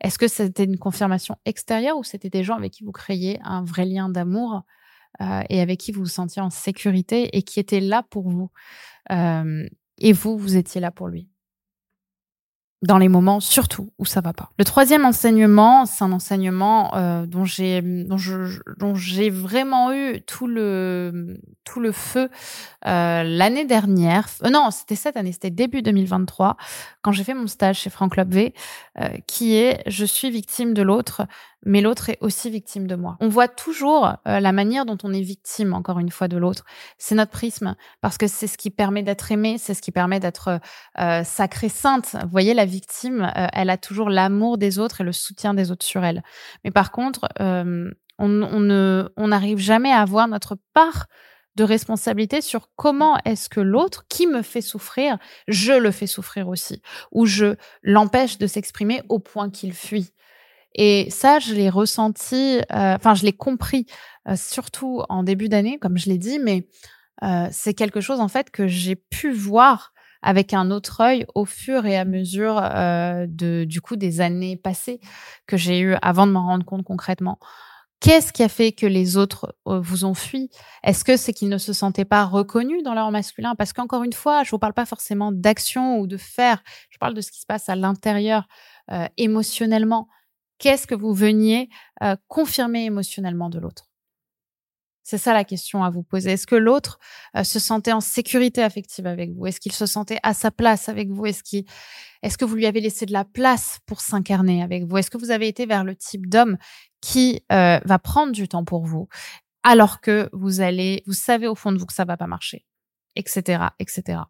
Est-ce 0.00 0.18
que 0.18 0.28
c'était 0.28 0.64
une 0.64 0.78
confirmation 0.78 1.36
extérieure 1.44 1.98
ou 1.98 2.04
c'était 2.04 2.30
des 2.30 2.44
gens 2.44 2.56
avec 2.56 2.72
qui 2.72 2.84
vous 2.84 2.92
créiez 2.92 3.40
un 3.42 3.64
vrai 3.64 3.84
lien 3.84 4.08
d'amour 4.08 4.62
euh, 5.20 5.42
et 5.48 5.60
avec 5.60 5.80
qui 5.80 5.92
vous 5.92 6.02
vous 6.02 6.06
sentiez 6.06 6.42
en 6.42 6.50
sécurité 6.50 7.36
et 7.36 7.42
qui 7.42 7.60
étaient 7.60 7.80
là 7.80 8.04
pour 8.10 8.28
vous 8.28 8.50
euh, 9.12 9.66
et 9.98 10.12
vous, 10.12 10.38
vous 10.38 10.56
étiez 10.56 10.80
là 10.80 10.90
pour 10.92 11.08
lui? 11.08 11.28
Dans 12.82 12.98
les 12.98 13.08
moments 13.08 13.40
surtout 13.40 13.90
où 13.98 14.06
ça 14.06 14.20
va 14.20 14.32
pas. 14.32 14.50
Le 14.58 14.64
troisième 14.64 15.04
enseignement, 15.04 15.84
c'est 15.86 16.04
un 16.04 16.12
enseignement 16.12 16.94
euh, 16.94 17.26
dont 17.26 17.44
j'ai 17.44 17.82
dont 17.82 18.94
j'ai 18.94 19.30
vraiment 19.30 19.92
eu 19.92 20.20
tout 20.22 20.46
le 20.46 21.40
tout 21.68 21.80
le 21.80 21.92
feu 21.92 22.30
euh, 22.86 23.22
l'année 23.24 23.64
dernière. 23.64 24.28
Euh, 24.44 24.50
non, 24.50 24.70
c'était 24.70 24.96
cette 24.96 25.16
année, 25.16 25.32
c'était 25.32 25.50
début 25.50 25.82
2023 25.82 26.56
quand 27.02 27.12
j'ai 27.12 27.24
fait 27.24 27.34
mon 27.34 27.46
stage 27.46 27.80
chez 27.80 27.90
Franck 27.90 28.16
euh, 28.18 29.08
qui 29.26 29.56
est 29.56 29.82
je 29.86 30.04
suis 30.04 30.30
victime 30.30 30.74
de 30.74 30.82
l'autre, 30.82 31.26
mais 31.64 31.80
l'autre 31.80 32.08
est 32.08 32.18
aussi 32.20 32.50
victime 32.50 32.86
de 32.86 32.94
moi. 32.94 33.16
On 33.20 33.28
voit 33.28 33.48
toujours 33.48 34.14
la 34.24 34.52
manière 34.52 34.86
dont 34.86 34.96
on 35.02 35.12
est 35.12 35.20
victime, 35.20 35.74
encore 35.74 35.98
une 35.98 36.10
fois, 36.10 36.28
de 36.28 36.36
l'autre. 36.36 36.64
C'est 36.98 37.16
notre 37.16 37.32
prisme, 37.32 37.74
parce 38.00 38.16
que 38.16 38.28
c'est 38.28 38.46
ce 38.46 38.56
qui 38.56 38.70
permet 38.70 39.02
d'être 39.02 39.32
aimé, 39.32 39.56
c'est 39.58 39.74
ce 39.74 39.82
qui 39.82 39.90
permet 39.90 40.20
d'être 40.20 40.60
sacrée 41.24 41.68
sainte. 41.68 42.14
Vous 42.22 42.30
voyez, 42.30 42.54
la 42.54 42.64
victime, 42.68 43.32
euh, 43.36 43.46
elle 43.52 43.70
a 43.70 43.76
toujours 43.76 44.10
l'amour 44.10 44.56
des 44.58 44.78
autres 44.78 45.00
et 45.00 45.04
le 45.04 45.12
soutien 45.12 45.54
des 45.54 45.72
autres 45.72 45.84
sur 45.84 46.04
elle. 46.04 46.22
Mais 46.64 46.70
par 46.70 46.92
contre, 46.92 47.28
on, 47.40 47.90
on 48.18 49.08
on 49.16 49.28
n'arrive 49.28 49.58
jamais 49.58 49.90
à 49.90 50.00
avoir 50.00 50.28
notre 50.28 50.56
part 50.72 51.06
de 51.58 51.64
responsabilité 51.64 52.40
sur 52.40 52.70
comment 52.76 53.18
est-ce 53.24 53.48
que 53.48 53.60
l'autre 53.60 54.06
qui 54.08 54.28
me 54.28 54.42
fait 54.42 54.60
souffrir, 54.60 55.18
je 55.48 55.72
le 55.72 55.90
fais 55.90 56.06
souffrir 56.06 56.48
aussi, 56.48 56.80
ou 57.10 57.26
je 57.26 57.56
l'empêche 57.82 58.38
de 58.38 58.46
s'exprimer 58.46 59.02
au 59.08 59.18
point 59.18 59.50
qu'il 59.50 59.74
fuit. 59.74 60.12
Et 60.76 61.10
ça, 61.10 61.40
je 61.40 61.54
l'ai 61.54 61.68
ressenti, 61.68 62.58
euh, 62.72 62.94
enfin, 62.94 63.14
je 63.14 63.24
l'ai 63.24 63.32
compris, 63.32 63.86
euh, 64.28 64.36
surtout 64.36 65.02
en 65.08 65.24
début 65.24 65.48
d'année, 65.48 65.78
comme 65.80 65.98
je 65.98 66.08
l'ai 66.08 66.18
dit, 66.18 66.38
mais 66.38 66.68
euh, 67.24 67.48
c'est 67.50 67.74
quelque 67.74 68.00
chose, 68.00 68.20
en 68.20 68.28
fait, 68.28 68.50
que 68.50 68.68
j'ai 68.68 68.94
pu 68.94 69.32
voir 69.32 69.92
avec 70.22 70.54
un 70.54 70.70
autre 70.70 71.00
œil 71.00 71.26
au 71.34 71.44
fur 71.44 71.86
et 71.86 71.96
à 71.96 72.04
mesure 72.04 72.60
de, 72.60 73.64
du 73.64 73.80
coup, 73.80 73.96
des 73.96 74.20
années 74.20 74.56
passées 74.56 75.00
que 75.46 75.56
j'ai 75.56 75.80
eu 75.80 75.94
avant 76.02 76.26
de 76.26 76.32
m'en 76.32 76.46
rendre 76.46 76.64
compte 76.64 76.84
concrètement. 76.84 77.38
Qu'est-ce 78.00 78.32
qui 78.32 78.44
a 78.44 78.48
fait 78.48 78.70
que 78.70 78.86
les 78.86 79.16
autres 79.16 79.56
vous 79.64 80.04
ont 80.04 80.14
fui? 80.14 80.50
Est-ce 80.84 81.04
que 81.04 81.16
c'est 81.16 81.32
qu'ils 81.32 81.48
ne 81.48 81.58
se 81.58 81.72
sentaient 81.72 82.04
pas 82.04 82.24
reconnus 82.24 82.84
dans 82.84 82.94
leur 82.94 83.10
masculin? 83.10 83.56
Parce 83.56 83.72
qu'encore 83.72 84.04
une 84.04 84.12
fois, 84.12 84.44
je 84.44 84.50
vous 84.50 84.58
parle 84.60 84.74
pas 84.74 84.86
forcément 84.86 85.32
d'action 85.32 85.98
ou 85.98 86.06
de 86.06 86.16
faire. 86.16 86.62
Je 86.90 86.98
parle 86.98 87.14
de 87.14 87.20
ce 87.20 87.32
qui 87.32 87.40
se 87.40 87.46
passe 87.46 87.68
à 87.68 87.74
l'intérieur, 87.74 88.46
émotionnellement. 89.16 90.08
Qu'est-ce 90.58 90.86
que 90.86 90.94
vous 90.94 91.14
veniez 91.14 91.68
euh, 92.02 92.16
confirmer 92.26 92.84
émotionnellement 92.84 93.48
de 93.48 93.58
l'autre? 93.58 93.87
C'est 95.10 95.16
ça 95.16 95.32
la 95.32 95.42
question 95.42 95.82
à 95.84 95.88
vous 95.88 96.02
poser. 96.02 96.32
Est-ce 96.32 96.46
que 96.46 96.54
l'autre 96.54 96.98
euh, 97.34 97.42
se 97.42 97.58
sentait 97.58 97.92
en 97.92 98.02
sécurité 98.02 98.62
affective 98.62 99.06
avec 99.06 99.30
vous? 99.30 99.46
Est-ce 99.46 99.58
qu'il 99.58 99.72
se 99.72 99.86
sentait 99.86 100.18
à 100.22 100.34
sa 100.34 100.50
place 100.50 100.90
avec 100.90 101.08
vous? 101.08 101.24
Est-ce 101.24 102.36
que 102.36 102.44
vous 102.44 102.54
lui 102.54 102.66
avez 102.66 102.82
laissé 102.82 103.06
de 103.06 103.14
la 103.14 103.24
place 103.24 103.78
pour 103.86 104.02
s'incarner 104.02 104.62
avec 104.62 104.84
vous? 104.84 104.98
Est-ce 104.98 105.08
que 105.10 105.16
vous 105.16 105.30
avez 105.30 105.48
été 105.48 105.64
vers 105.64 105.82
le 105.82 105.96
type 105.96 106.28
d'homme 106.28 106.58
qui 107.00 107.42
euh, 107.50 107.80
va 107.82 107.98
prendre 107.98 108.32
du 108.32 108.48
temps 108.48 108.66
pour 108.66 108.84
vous 108.84 109.08
alors 109.62 110.02
que 110.02 110.28
vous 110.34 110.60
allez, 110.60 111.02
vous 111.06 111.14
savez 111.14 111.48
au 111.48 111.54
fond 111.54 111.72
de 111.72 111.78
vous 111.78 111.86
que 111.86 111.94
ça 111.94 112.04
va 112.04 112.18
pas 112.18 112.26
marcher, 112.26 112.66
etc., 113.16 113.68
etc. 113.78 114.20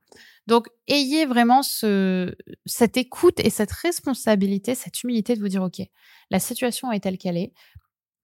Donc, 0.47 0.69
ayez 0.87 1.27
vraiment 1.27 1.65
ce, 1.65 2.37
cette 2.67 2.97
écoute 2.97 3.41
et 3.41 3.51
cette 3.51 3.73
responsabilité, 3.73 4.77
cette 4.77 5.03
humilité 5.03 5.35
de 5.35 5.41
vous 5.41 5.49
dire, 5.49 5.65
OK, 5.65 5.83
la 6.31 6.39
situation 6.39 6.93
est 6.93 7.01
telle 7.01 7.19
qu'elle 7.19 7.37
est. 7.37 7.53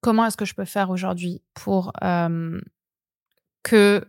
Comment 0.04 0.26
est-ce 0.26 0.36
que 0.36 0.44
je 0.44 0.52
peux 0.52 0.66
faire 0.66 0.90
aujourd'hui 0.90 1.40
pour 1.54 1.90
que 3.62 4.06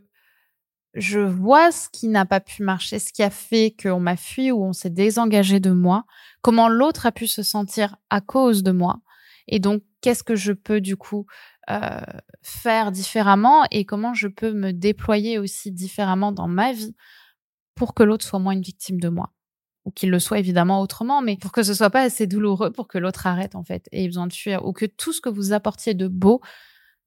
je 0.93 1.19
vois 1.21 1.71
ce 1.71 1.87
qui 1.89 2.09
n'a 2.09 2.25
pas 2.25 2.41
pu 2.41 2.63
marcher, 2.63 2.99
ce 2.99 3.13
qui 3.13 3.23
a 3.23 3.29
fait 3.29 3.73
qu'on 3.81 4.01
m'a 4.01 4.17
fui 4.17 4.51
ou 4.51 4.61
on 4.61 4.73
s'est 4.73 4.89
désengagé 4.89 5.61
de 5.61 5.71
moi, 5.71 6.03
comment 6.41 6.67
l'autre 6.67 7.05
a 7.05 7.13
pu 7.13 7.27
se 7.27 7.43
sentir 7.43 7.95
à 8.09 8.19
cause 8.19 8.61
de 8.61 8.71
moi, 8.71 8.99
et 9.47 9.59
donc 9.59 9.83
qu'est-ce 10.01 10.25
que 10.25 10.35
je 10.35 10.51
peux 10.51 10.81
du 10.81 10.97
coup 10.97 11.27
faire 12.41 12.91
différemment 12.91 13.63
et 13.71 13.85
comment 13.85 14.13
je 14.13 14.27
peux 14.27 14.51
me 14.51 14.73
déployer 14.73 15.39
aussi 15.39 15.71
différemment 15.71 16.33
dans 16.33 16.49
ma 16.49 16.73
vie 16.73 16.93
pour 17.73 17.93
que 17.93 18.03
l'autre 18.03 18.25
soit 18.25 18.39
moins 18.39 18.51
une 18.51 18.61
victime 18.61 18.99
de 18.99 19.07
moi. 19.07 19.31
Ou 19.85 19.91
qu'il 19.91 20.09
le 20.09 20.19
soit 20.19 20.39
évidemment 20.39 20.81
autrement, 20.81 21.21
mais 21.21 21.37
pour 21.37 21.51
que 21.51 21.61
ce 21.61 21.73
soit 21.73 21.91
pas 21.91 22.01
assez 22.01 22.25
douloureux 22.25 22.71
pour 22.71 22.87
que 22.87 22.97
l'autre 22.97 23.27
arrête 23.27 23.55
en 23.55 23.63
fait 23.63 23.87
et 23.91 24.03
ait 24.03 24.07
besoin 24.07 24.27
de 24.27 24.33
fuir. 24.33 24.65
Ou 24.65 24.73
que 24.73 24.85
tout 24.85 25.13
ce 25.13 25.21
que 25.21 25.29
vous 25.29 25.53
apportiez 25.53 25.93
de 25.93 26.07
beau 26.07 26.41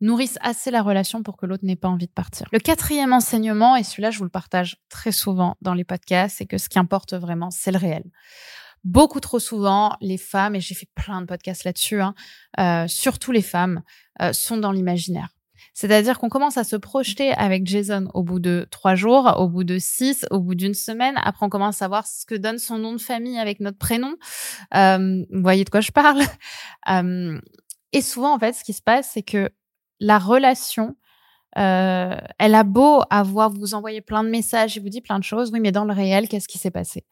nourrissent 0.01 0.39
assez 0.43 0.71
la 0.71 0.83
relation 0.83 1.23
pour 1.23 1.37
que 1.37 1.47
l'autre 1.47 1.65
n'ait 1.65 1.77
pas 1.77 1.89
envie 1.89 2.07
de 2.07 2.13
partir. 2.13 2.47
Le 2.53 2.59
quatrième 2.59 3.13
enseignement, 3.13 3.77
et 3.77 3.83
celui-là 3.83 4.11
je 4.11 4.19
vous 4.19 4.25
le 4.25 4.31
partage 4.31 4.77
très 4.89 5.13
souvent 5.13 5.57
dans 5.61 5.75
les 5.75 5.85
podcasts, 5.85 6.39
c'est 6.39 6.47
que 6.47 6.59
ce 6.59 6.69
qui 6.69 6.79
importe 6.79 7.15
vraiment, 7.15 7.51
c'est 7.51 7.73
le 7.73 7.79
réel. 7.79 8.05
Beaucoup 8.85 9.19
trop 9.21 9.41
souvent, 9.41 9.97
les 10.01 10.19
femmes, 10.19 10.55
et 10.55 10.61
j'ai 10.61 10.75
fait 10.75 10.89
plein 10.95 11.21
de 11.21 11.27
podcasts 11.27 11.65
là-dessus, 11.65 12.01
hein, 12.01 12.15
euh, 12.61 12.87
surtout 12.87 13.33
les 13.33 13.43
femmes, 13.43 13.83
euh, 14.23 14.33
sont 14.33 14.57
dans 14.57 14.71
l'imaginaire. 14.71 15.31
C'est-à-dire 15.79 16.19
qu'on 16.19 16.29
commence 16.29 16.57
à 16.57 16.65
se 16.65 16.75
projeter 16.75 17.31
avec 17.35 17.65
Jason 17.65 18.09
au 18.13 18.25
bout 18.25 18.41
de 18.41 18.67
trois 18.69 18.97
jours, 18.97 19.37
au 19.39 19.47
bout 19.47 19.63
de 19.63 19.79
six, 19.79 20.27
au 20.33 20.41
bout 20.41 20.57
d'une 20.57 20.75
semaine. 20.75 21.15
Après, 21.23 21.47
on 21.47 21.49
commence 21.49 21.83
à 21.83 21.87
voir 21.87 22.05
ce 22.05 22.27
que 22.27 22.35
donne 22.35 22.59
son 22.59 22.79
nom 22.79 22.95
de 22.95 23.01
famille 23.01 23.39
avec 23.39 23.61
notre 23.61 23.79
prénom. 23.79 24.17
Euh, 24.75 25.25
vous 25.31 25.41
voyez 25.41 25.63
de 25.63 25.71
quoi 25.71 25.81
je 25.81 25.93
parle 25.93 26.21
euh, 26.91 27.41
Et 27.93 28.03
souvent, 28.03 28.35
en 28.35 28.41
fait, 28.41 28.55
ce 28.55 28.65
qui 28.65 28.73
se 28.73 28.83
passe, 28.83 29.11
c'est 29.15 29.23
que 29.23 29.51
la 30.01 30.19
relation, 30.19 30.97
euh, 31.57 32.17
elle 32.41 32.57
a 32.57 32.65
beau 32.65 33.03
avoir, 33.09 33.49
vous 33.49 33.75
envoyer 33.75 34.01
plein 34.01 34.25
de 34.25 34.31
messages 34.31 34.77
et 34.77 34.81
vous 34.81 34.89
dit 34.89 35.01
plein 35.01 35.21
de 35.21 35.25
choses, 35.25 35.53
oui, 35.53 35.61
mais 35.61 35.71
dans 35.71 35.85
le 35.85 35.95
réel, 35.95 36.27
qu'est-ce 36.27 36.49
qui 36.49 36.59
s'est 36.59 36.73
passé? 36.73 37.05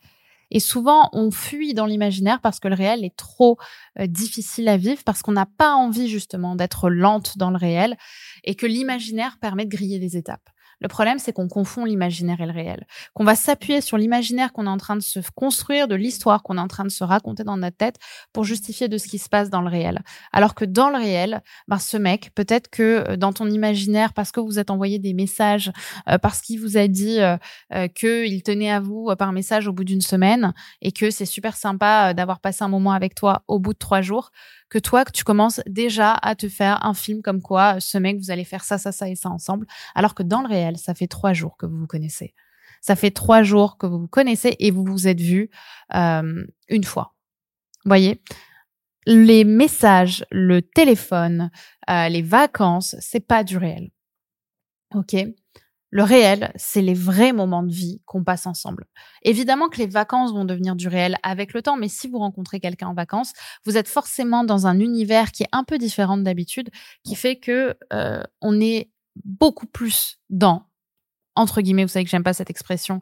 Et 0.50 0.60
souvent, 0.60 1.08
on 1.12 1.30
fuit 1.30 1.74
dans 1.74 1.86
l'imaginaire 1.86 2.40
parce 2.40 2.60
que 2.60 2.68
le 2.68 2.74
réel 2.74 3.04
est 3.04 3.16
trop 3.16 3.58
euh, 3.98 4.06
difficile 4.06 4.68
à 4.68 4.76
vivre, 4.76 5.02
parce 5.04 5.22
qu'on 5.22 5.32
n'a 5.32 5.46
pas 5.46 5.74
envie 5.74 6.08
justement 6.08 6.54
d'être 6.54 6.88
lente 6.88 7.36
dans 7.38 7.50
le 7.50 7.56
réel 7.56 7.96
et 8.44 8.54
que 8.54 8.66
l'imaginaire 8.66 9.38
permet 9.40 9.64
de 9.64 9.70
griller 9.70 9.98
des 9.98 10.16
étapes. 10.16 10.48
Le 10.80 10.88
problème, 10.88 11.18
c'est 11.18 11.32
qu'on 11.32 11.48
confond 11.48 11.84
l'imaginaire 11.84 12.40
et 12.40 12.46
le 12.46 12.52
réel. 12.52 12.86
Qu'on 13.14 13.24
va 13.24 13.34
s'appuyer 13.34 13.80
sur 13.80 13.96
l'imaginaire 13.96 14.52
qu'on 14.52 14.66
est 14.66 14.70
en 14.70 14.76
train 14.76 14.96
de 14.96 15.00
se 15.00 15.20
construire, 15.34 15.88
de 15.88 15.94
l'histoire 15.94 16.42
qu'on 16.42 16.58
est 16.58 16.60
en 16.60 16.68
train 16.68 16.84
de 16.84 16.90
se 16.90 17.02
raconter 17.02 17.44
dans 17.44 17.56
notre 17.56 17.76
tête 17.76 17.96
pour 18.32 18.44
justifier 18.44 18.88
de 18.88 18.98
ce 18.98 19.08
qui 19.08 19.18
se 19.18 19.28
passe 19.28 19.48
dans 19.48 19.62
le 19.62 19.68
réel. 19.68 20.02
Alors 20.32 20.54
que 20.54 20.64
dans 20.64 20.90
le 20.90 20.96
réel, 20.96 21.42
ben, 21.66 21.78
ce 21.78 21.96
mec, 21.96 22.30
peut-être 22.34 22.68
que 22.68 23.04
euh, 23.08 23.16
dans 23.16 23.32
ton 23.32 23.48
imaginaire, 23.48 24.12
parce 24.12 24.32
que 24.32 24.40
vous 24.40 24.58
êtes 24.58 24.70
envoyé 24.70 24.98
des 24.98 25.14
messages, 25.14 25.72
euh, 26.08 26.18
parce 26.18 26.42
qu'il 26.42 26.60
vous 26.60 26.76
a 26.76 26.88
dit 26.88 27.18
euh, 27.20 27.88
qu'il 27.88 28.42
tenait 28.42 28.70
à 28.70 28.80
vous 28.80 29.14
par 29.18 29.32
message 29.32 29.68
au 29.68 29.72
bout 29.72 29.84
d'une 29.84 30.00
semaine 30.00 30.52
et 30.82 30.92
que 30.92 31.10
c'est 31.10 31.26
super 31.26 31.56
sympa 31.56 32.12
d'avoir 32.12 32.40
passé 32.40 32.64
un 32.64 32.68
moment 32.68 32.92
avec 32.92 33.14
toi 33.14 33.42
au 33.48 33.58
bout 33.58 33.72
de 33.72 33.78
trois 33.78 34.02
jours, 34.02 34.30
que 34.68 34.78
toi, 34.78 35.04
que 35.04 35.12
tu 35.12 35.24
commences 35.24 35.60
déjà 35.66 36.14
à 36.14 36.34
te 36.34 36.48
faire 36.48 36.84
un 36.84 36.94
film 36.94 37.22
comme 37.22 37.40
quoi 37.40 37.80
ce 37.80 37.98
mec, 37.98 38.18
vous 38.18 38.30
allez 38.30 38.44
faire 38.44 38.64
ça, 38.64 38.78
ça, 38.78 38.92
ça 38.92 39.08
et 39.08 39.14
ça 39.14 39.30
ensemble. 39.30 39.66
Alors 39.94 40.14
que 40.14 40.22
dans 40.22 40.42
le 40.42 40.48
réel, 40.48 40.76
ça 40.78 40.94
fait 40.94 41.06
trois 41.06 41.32
jours 41.32 41.56
que 41.56 41.66
vous 41.66 41.78
vous 41.78 41.86
connaissez. 41.86 42.34
Ça 42.80 42.96
fait 42.96 43.10
trois 43.10 43.42
jours 43.42 43.78
que 43.78 43.86
vous 43.86 44.00
vous 44.00 44.08
connaissez 44.08 44.56
et 44.58 44.70
vous 44.70 44.84
vous 44.84 45.08
êtes 45.08 45.20
vus 45.20 45.50
euh, 45.94 46.44
une 46.68 46.84
fois. 46.84 47.14
Voyez? 47.84 48.22
Les 49.06 49.44
messages, 49.44 50.24
le 50.32 50.62
téléphone, 50.62 51.50
euh, 51.88 52.08
les 52.08 52.22
vacances, 52.22 52.96
c'est 53.00 53.20
pas 53.20 53.44
du 53.44 53.56
réel. 53.56 53.90
Ok? 54.94 55.14
Le 55.90 56.02
réel, 56.02 56.52
c'est 56.56 56.82
les 56.82 56.94
vrais 56.94 57.32
moments 57.32 57.62
de 57.62 57.72
vie 57.72 58.02
qu'on 58.06 58.24
passe 58.24 58.46
ensemble. 58.46 58.86
Évidemment 59.22 59.68
que 59.68 59.78
les 59.78 59.86
vacances 59.86 60.32
vont 60.32 60.44
devenir 60.44 60.76
du 60.76 60.88
réel 60.88 61.16
avec 61.22 61.54
le 61.54 61.62
temps, 61.62 61.76
mais 61.76 61.88
si 61.88 62.08
vous 62.08 62.18
rencontrez 62.18 62.60
quelqu'un 62.60 62.88
en 62.88 62.94
vacances, 62.94 63.32
vous 63.64 63.76
êtes 63.76 63.88
forcément 63.88 64.44
dans 64.44 64.66
un 64.66 64.80
univers 64.80 65.30
qui 65.32 65.44
est 65.44 65.48
un 65.52 65.64
peu 65.64 65.78
différent 65.78 66.16
d'habitude, 66.16 66.70
qui 67.04 67.14
fait 67.14 67.36
que 67.36 67.76
euh, 67.92 68.22
on 68.40 68.60
est 68.60 68.90
beaucoup 69.24 69.66
plus 69.66 70.18
dans 70.28 70.66
entre 71.36 71.60
guillemets, 71.60 71.84
vous 71.84 71.88
savez 71.88 72.04
que 72.04 72.10
j'aime 72.10 72.24
pas 72.24 72.32
cette 72.32 72.50
expression, 72.50 73.00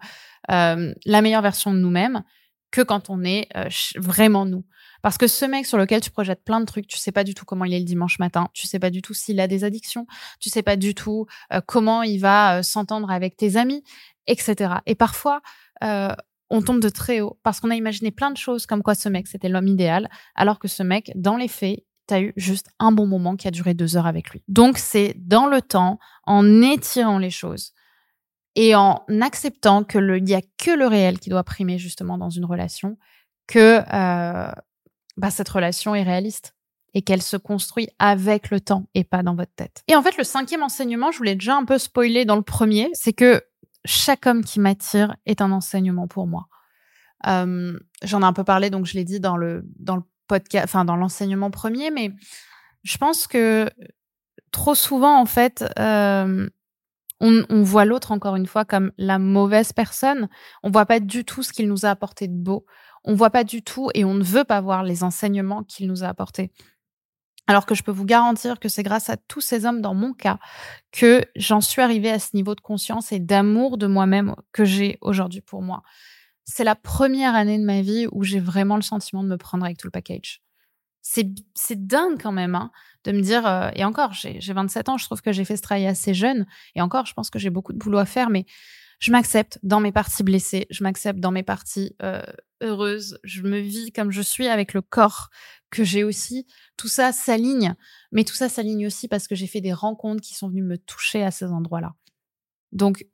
euh, 0.51 0.93
la 1.07 1.23
meilleure 1.23 1.43
version 1.43 1.73
de 1.73 1.79
nous-mêmes 1.79 2.23
que 2.71 2.83
quand 2.83 3.09
on 3.09 3.23
est 3.25 3.49
euh, 3.57 3.69
vraiment 3.97 4.45
nous. 4.45 4.65
Parce 5.05 5.19
que 5.19 5.27
ce 5.27 5.45
mec 5.45 5.67
sur 5.67 5.77
lequel 5.77 6.01
tu 6.01 6.11
projettes 6.11 6.43
plein 6.43 6.61
de 6.61 6.65
trucs, 6.65 6.87
tu 6.87 6.97
sais 6.97 7.13
pas 7.13 7.25
du 7.25 7.35
tout 7.35 7.45
comment 7.45 7.67
il 7.67 7.75
est 7.75 7.79
le 7.79 7.85
dimanche 7.85 8.19
matin, 8.19 8.49
tu 8.55 8.67
sais 8.67 8.79
pas 8.79 8.89
du 8.89 9.03
tout 9.03 9.13
s'il 9.13 9.39
a 9.39 9.47
des 9.47 9.63
addictions, 9.63 10.07
tu 10.41 10.49
sais 10.49 10.63
pas 10.63 10.77
du 10.77 10.95
tout 10.95 11.27
euh, 11.53 11.61
comment 11.67 12.03
il 12.03 12.17
va 12.17 12.57
euh, 12.57 12.63
s'entendre 12.63 13.11
avec 13.11 13.37
tes 13.37 13.57
amis, 13.57 13.85
etc. 14.27 14.77
Et 14.87 14.95
parfois, 14.95 15.43
euh, 15.83 16.09
on 16.49 16.63
tombe 16.63 16.81
de 16.81 16.89
très 16.89 17.21
haut 17.21 17.39
parce 17.43 17.61
qu'on 17.61 17.71
a 17.71 17.75
imaginé 17.75 18.13
plein 18.13 18.31
de 18.31 18.39
choses 18.39 18.65
comme 18.65 18.83
quoi 18.83 18.95
ce 18.95 19.11
mec 19.11 19.27
c'était 19.27 19.51
l'homme 19.51 19.69
idéal, 19.69 20.09
alors 20.35 20.59
que 20.59 20.69
ce 20.69 20.83
mec, 20.83 21.13
dans 21.17 21.37
les 21.37 21.49
faits, 21.49 21.85
tu 22.09 22.15
as 22.15 22.23
eu 22.23 22.33
juste 22.37 22.71
un 22.79 22.91
bon 22.91 23.07
moment 23.07 23.37
qui 23.37 23.47
a 23.47 23.51
duré 23.51 23.75
deux 23.75 23.99
heures 23.99 24.07
avec 24.07 24.31
lui. 24.31 24.43
Donc 24.49 24.79
c'est 24.79 25.13
dans 25.19 25.47
le 25.47 25.61
temps, 25.61 25.99
en 26.23 26.63
étirant 26.63 27.19
les 27.19 27.29
choses 27.29 27.75
et 28.55 28.75
en 28.75 29.03
acceptant 29.21 29.85
que 29.85 30.17
il 30.17 30.31
y 30.31 30.35
a 30.35 30.41
que 30.57 30.71
le 30.71 30.87
réel 30.87 31.19
qui 31.19 31.29
doit 31.29 31.45
primer 31.45 31.77
justement 31.77 32.17
dans 32.17 32.31
une 32.31 32.47
relation, 32.47 32.97
que 33.47 33.83
euh, 33.93 34.51
bah, 35.17 35.31
cette 35.31 35.49
relation 35.49 35.95
est 35.95 36.03
réaliste 36.03 36.55
et 36.95 37.03
qu'elle 37.03 37.23
se 37.23 37.37
construit 37.37 37.89
avec 37.99 38.51
le 38.51 38.61
temps 38.61 38.87
et 38.95 39.05
pas 39.05 39.23
dans 39.23 39.35
votre 39.35 39.53
tête. 39.55 39.83
Et 39.89 39.97
en 39.97 40.03
fait, 40.03 40.17
le 40.17 40.25
cinquième 40.25 40.63
enseignement, 40.63 41.11
je 41.11 41.19
voulais 41.19 41.35
déjà 41.35 41.57
un 41.57 41.65
peu 41.65 41.79
spoiler 41.79 42.25
dans 42.25 42.37
le 42.37 42.43
premier, 42.43 42.89
c'est 42.95 43.13
que 43.13 43.43
chaque 43.85 44.27
homme 44.27 44.45
qui 44.45 44.61
m'attire 44.61 45.17
est 45.27 45.41
un 45.41 45.51
enseignement 45.51 46.07
pour 46.07 46.27
moi. 46.27 46.47
Euh, 47.27 47.79
J'en 48.03 48.23
ai 48.23 48.25
un 48.25 48.33
peu 48.33 48.45
parlé, 48.45 48.71
donc 48.71 48.87
je 48.87 48.95
l'ai 48.95 49.05
dit 49.05 49.19
dans 49.19 49.37
le 49.37 49.65
dans 49.79 49.97
le 49.97 50.03
podcast, 50.29 50.65
enfin 50.65 50.85
dans 50.85 50.97
l'enseignement 50.97 51.51
premier, 51.51 51.91
mais 51.91 52.13
je 52.83 52.97
pense 52.97 53.27
que 53.27 53.69
trop 54.53 54.75
souvent, 54.75 55.19
en 55.19 55.27
fait, 55.27 55.65
euh, 55.79 56.49
on, 57.21 57.45
on, 57.49 57.63
voit 57.63 57.85
l'autre 57.85 58.13
encore 58.13 58.37
une 58.37 58.47
fois 58.47 58.65
comme 58.65 58.93
la 58.99 59.19
mauvaise 59.19 59.73
personne. 59.73 60.29
On 60.63 60.71
voit 60.71 60.87
pas 60.87 61.01
du 61.01 61.25
tout 61.25 61.43
ce 61.43 61.53
qu'il 61.53 61.69
nous 61.69 61.87
a 61.87 61.91
apporté 61.91 62.29
de 62.29 62.37
beau 62.37 62.67
on 63.05 63.15
voit 63.15 63.31
pas 63.31 63.45
du 63.45 63.63
tout 63.63 63.91
et 63.95 64.05
on 64.05 64.15
ne 64.15 64.25
veut 64.25 64.45
pas 64.45 64.61
voir 64.61 64.83
les 64.83 65.05
enseignements 65.05 65.63
qu'il 65.63 65.87
nous 65.87 66.05
a 66.05 66.09
apportés. 66.09 66.51
Alors 67.47 67.67
que 67.67 67.75
je 67.75 67.83
peux 67.83 67.93
vous 67.93 68.07
garantir 68.07 68.59
que 68.59 68.71
c'est 68.71 68.83
grâce 68.83 69.11
à 69.11 69.19
tous 69.19 69.43
ces 69.43 69.67
hommes, 69.67 69.83
dans 69.83 69.95
mon 69.95 70.15
cas, 70.15 70.39
que 70.93 71.25
j'en 71.37 71.61
suis 71.61 71.83
arrivée 71.83 72.11
à 72.11 72.19
ce 72.19 72.35
niveau 72.35 72.55
de 72.55 72.61
conscience 72.61 73.13
et 73.13 73.19
d'amour 73.19 73.77
de 73.77 73.87
moi-même 73.87 74.35
que 74.53 74.65
j'ai 74.65 74.99
aujourd'hui 75.03 75.43
pour 75.43 75.61
moi. 75.61 75.83
C'est 76.45 76.65
la 76.65 76.75
première 76.75 77.35
année 77.35 77.59
de 77.59 77.65
ma 77.65 77.83
vie 77.83 78.07
où 78.13 78.23
j'ai 78.23 78.41
vraiment 78.41 78.77
le 78.77 78.83
sentiment 78.83 79.23
de 79.23 79.29
me 79.29 79.37
prendre 79.37 79.65
avec 79.65 79.77
tout 79.77 79.87
le 79.87 79.93
package. 79.93 80.44
C'est, 81.07 81.87
dingue 81.87 82.21
quand 82.21 82.33
même 82.33 82.55
hein, 82.55 82.73
de 83.05 83.13
me 83.13 83.21
dire, 83.21 83.47
euh, 83.47 83.69
et 83.75 83.85
encore, 83.85 84.15
j'ai, 84.15 84.41
j'ai 84.41 84.53
27 84.55 84.89
ans, 84.89 84.97
je 84.97 85.05
trouve 85.05 85.21
que 85.21 85.33
j'ai 85.33 85.45
fait 85.45 85.57
ce 85.57 85.63
travail 85.63 85.87
assez 85.87 86.15
jeune, 86.15 86.47
et 86.75 86.81
encore, 86.81 87.05
je 87.05 87.13
pense 87.13 87.29
que 87.29 87.39
j'ai 87.39 87.51
beaucoup 87.51 87.75
de 87.75 87.79
boulot 87.79 87.99
à 87.99 88.07
faire, 88.07 88.31
mais 88.31 88.47
je 89.01 89.13
m'accepte 89.13 89.59
dans 89.63 89.81
mes 89.81 89.93
parties 89.93 90.23
blessées, 90.23 90.67
je 90.71 90.83
m'accepte 90.83 91.21
dans 91.21 91.31
mes 91.31 91.43
parties 91.43 91.95
euh, 92.03 92.23
heureuses, 92.63 93.19
je 93.23 93.43
me 93.43 93.59
vis 93.59 93.93
comme 93.93 94.11
je 94.11 94.23
suis 94.23 94.49
avec 94.49 94.73
le 94.73 94.81
corps 94.81 95.29
que 95.71 95.85
j'ai 95.85 96.05
aussi. 96.05 96.47
Tout 96.79 96.89
ça 96.89 97.13
s'aligne, 97.13 97.75
mais 98.13 98.25
tout 98.25 98.35
ça 98.35 98.49
s'aligne 98.49 98.87
aussi 98.87 99.09
parce 99.09 99.29
que 99.29 99.35
j'ai 99.35 99.47
fait 99.47 99.61
des 99.61 99.75
rencontres 99.75 100.23
qui 100.23 100.35
sont 100.35 100.49
venues 100.49 100.63
me 100.63 100.79
toucher 100.79 101.23
à 101.23 101.31
ces 101.31 101.47
endroits-là. 101.47 101.95
Donc, 102.73 103.07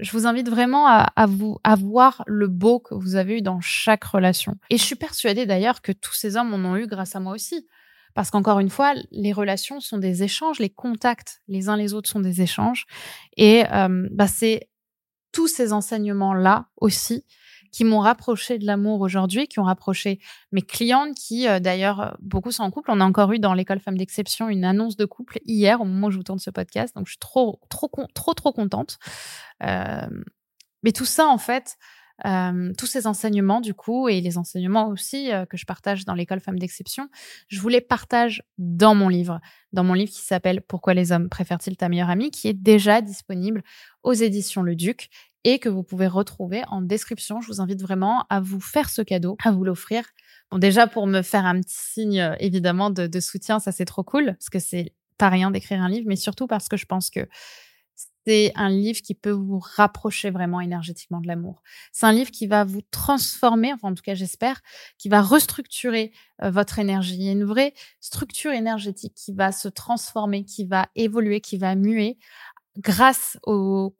je 0.00 0.12
vous 0.12 0.26
invite 0.26 0.48
vraiment 0.48 0.86
à, 0.86 1.26
vous 1.26 1.58
à 1.64 1.76
voir 1.76 2.22
le 2.26 2.48
beau 2.48 2.80
que 2.80 2.94
vous 2.94 3.16
avez 3.16 3.38
eu 3.38 3.42
dans 3.42 3.60
chaque 3.60 4.04
relation. 4.04 4.56
Et 4.70 4.78
je 4.78 4.82
suis 4.82 4.96
persuadée 4.96 5.46
d'ailleurs 5.46 5.82
que 5.82 5.92
tous 5.92 6.14
ces 6.14 6.36
hommes 6.36 6.52
en 6.54 6.68
ont 6.68 6.76
eu 6.76 6.86
grâce 6.86 7.16
à 7.16 7.20
moi 7.20 7.34
aussi. 7.34 7.66
Parce 8.14 8.30
qu'encore 8.30 8.58
une 8.58 8.70
fois, 8.70 8.94
les 9.12 9.32
relations 9.32 9.78
sont 9.78 9.98
des 9.98 10.24
échanges, 10.24 10.58
les 10.58 10.70
contacts 10.70 11.42
les 11.46 11.68
uns 11.68 11.76
les 11.76 11.94
autres 11.94 12.08
sont 12.08 12.20
des 12.20 12.42
échanges. 12.42 12.86
Et 13.36 13.64
euh, 13.72 14.08
bah 14.10 14.26
c'est 14.26 14.68
tous 15.32 15.46
ces 15.46 15.72
enseignements-là 15.72 16.66
aussi 16.76 17.24
qui 17.70 17.84
m'ont 17.84 18.00
rapproché 18.00 18.58
de 18.58 18.66
l'amour 18.66 19.00
aujourd'hui, 19.00 19.46
qui 19.46 19.60
ont 19.60 19.64
rapproché 19.64 20.20
mes 20.52 20.62
clientes 20.62 21.14
qui, 21.14 21.48
euh, 21.48 21.60
d'ailleurs, 21.60 22.00
euh, 22.00 22.10
beaucoup 22.20 22.50
sont 22.50 22.62
en 22.62 22.70
couple. 22.70 22.90
On 22.90 23.00
a 23.00 23.04
encore 23.04 23.32
eu 23.32 23.38
dans 23.38 23.54
l'école 23.54 23.80
Femmes 23.80 23.98
d'Exception 23.98 24.48
une 24.48 24.64
annonce 24.64 24.96
de 24.96 25.04
couple 25.04 25.38
hier, 25.46 25.80
au 25.80 25.84
moment 25.84 26.08
où 26.08 26.10
je 26.10 26.16
vous 26.16 26.22
tourne 26.22 26.38
ce 26.38 26.50
podcast. 26.50 26.94
Donc, 26.96 27.06
je 27.06 27.12
suis 27.12 27.18
trop, 27.18 27.60
trop, 27.68 27.90
trop, 28.14 28.34
trop 28.34 28.52
contente. 28.52 28.98
Euh, 29.62 30.08
mais 30.82 30.92
tout 30.92 31.04
ça, 31.04 31.26
en 31.26 31.38
fait, 31.38 31.76
tous 32.76 32.84
ces 32.84 33.06
enseignements, 33.06 33.62
du 33.62 33.72
coup, 33.72 34.10
et 34.10 34.20
les 34.20 34.36
enseignements 34.36 34.88
aussi 34.88 35.30
que 35.48 35.56
je 35.56 35.64
partage 35.64 36.04
dans 36.04 36.12
l'école 36.12 36.40
Femmes 36.40 36.58
d'Exception, 36.58 37.08
je 37.48 37.58
vous 37.60 37.70
les 37.70 37.80
partage 37.80 38.42
dans 38.58 38.94
mon 38.94 39.08
livre, 39.08 39.40
dans 39.72 39.84
mon 39.84 39.94
livre 39.94 40.12
qui 40.12 40.20
s'appelle 40.20 40.60
Pourquoi 40.60 40.92
les 40.92 41.12
hommes 41.12 41.30
préfèrent-ils 41.30 41.78
ta 41.78 41.88
meilleure 41.88 42.10
amie, 42.10 42.30
qui 42.30 42.48
est 42.48 42.52
déjà 42.52 43.00
disponible 43.00 43.62
aux 44.02 44.12
éditions 44.12 44.60
Le 44.60 44.76
Duc 44.76 45.08
et 45.44 45.58
que 45.58 45.68
vous 45.68 45.82
pouvez 45.82 46.06
retrouver 46.06 46.62
en 46.68 46.82
description. 46.82 47.40
Je 47.40 47.48
vous 47.48 47.60
invite 47.60 47.80
vraiment 47.80 48.26
à 48.28 48.40
vous 48.40 48.60
faire 48.60 48.90
ce 48.90 49.02
cadeau, 49.02 49.36
à 49.44 49.50
vous 49.50 49.64
l'offrir. 49.64 50.04
Bon, 50.50 50.58
déjà 50.58 50.86
pour 50.86 51.06
me 51.06 51.22
faire 51.22 51.46
un 51.46 51.60
petit 51.60 51.76
signe, 51.76 52.20
euh, 52.20 52.34
évidemment, 52.40 52.90
de, 52.90 53.20
soutien, 53.20 53.58
ça 53.58 53.72
c'est 53.72 53.84
trop 53.84 54.02
cool, 54.02 54.26
parce 54.26 54.50
que 54.50 54.58
c'est 54.58 54.92
pas 55.18 55.28
rien 55.28 55.50
d'écrire 55.50 55.82
un 55.82 55.88
livre, 55.88 56.06
mais 56.08 56.16
surtout 56.16 56.46
parce 56.46 56.68
que 56.68 56.76
je 56.76 56.86
pense 56.86 57.10
que 57.10 57.28
c'est 58.26 58.52
un 58.54 58.68
livre 58.68 59.00
qui 59.00 59.14
peut 59.14 59.30
vous 59.30 59.60
rapprocher 59.76 60.30
vraiment 60.30 60.60
énergétiquement 60.60 61.20
de 61.20 61.26
l'amour. 61.26 61.62
C'est 61.92 62.06
un 62.06 62.12
livre 62.12 62.30
qui 62.30 62.46
va 62.46 62.64
vous 62.64 62.82
transformer, 62.90 63.72
enfin 63.72 63.88
en 63.90 63.94
tout 63.94 64.02
cas 64.02 64.14
j'espère, 64.14 64.60
qui 64.98 65.08
va 65.08 65.22
restructurer 65.22 66.12
euh, 66.42 66.50
votre 66.50 66.78
énergie. 66.78 67.14
Il 67.14 67.22
y 67.22 67.28
a 67.28 67.32
une 67.32 67.44
vraie 67.44 67.72
structure 68.00 68.52
énergétique 68.52 69.14
qui 69.14 69.32
va 69.32 69.52
se 69.52 69.68
transformer, 69.68 70.44
qui 70.44 70.64
va 70.64 70.88
évoluer, 70.96 71.40
qui 71.40 71.56
va 71.56 71.74
muer 71.74 72.18
grâce 72.78 73.38
aux, 73.46 73.92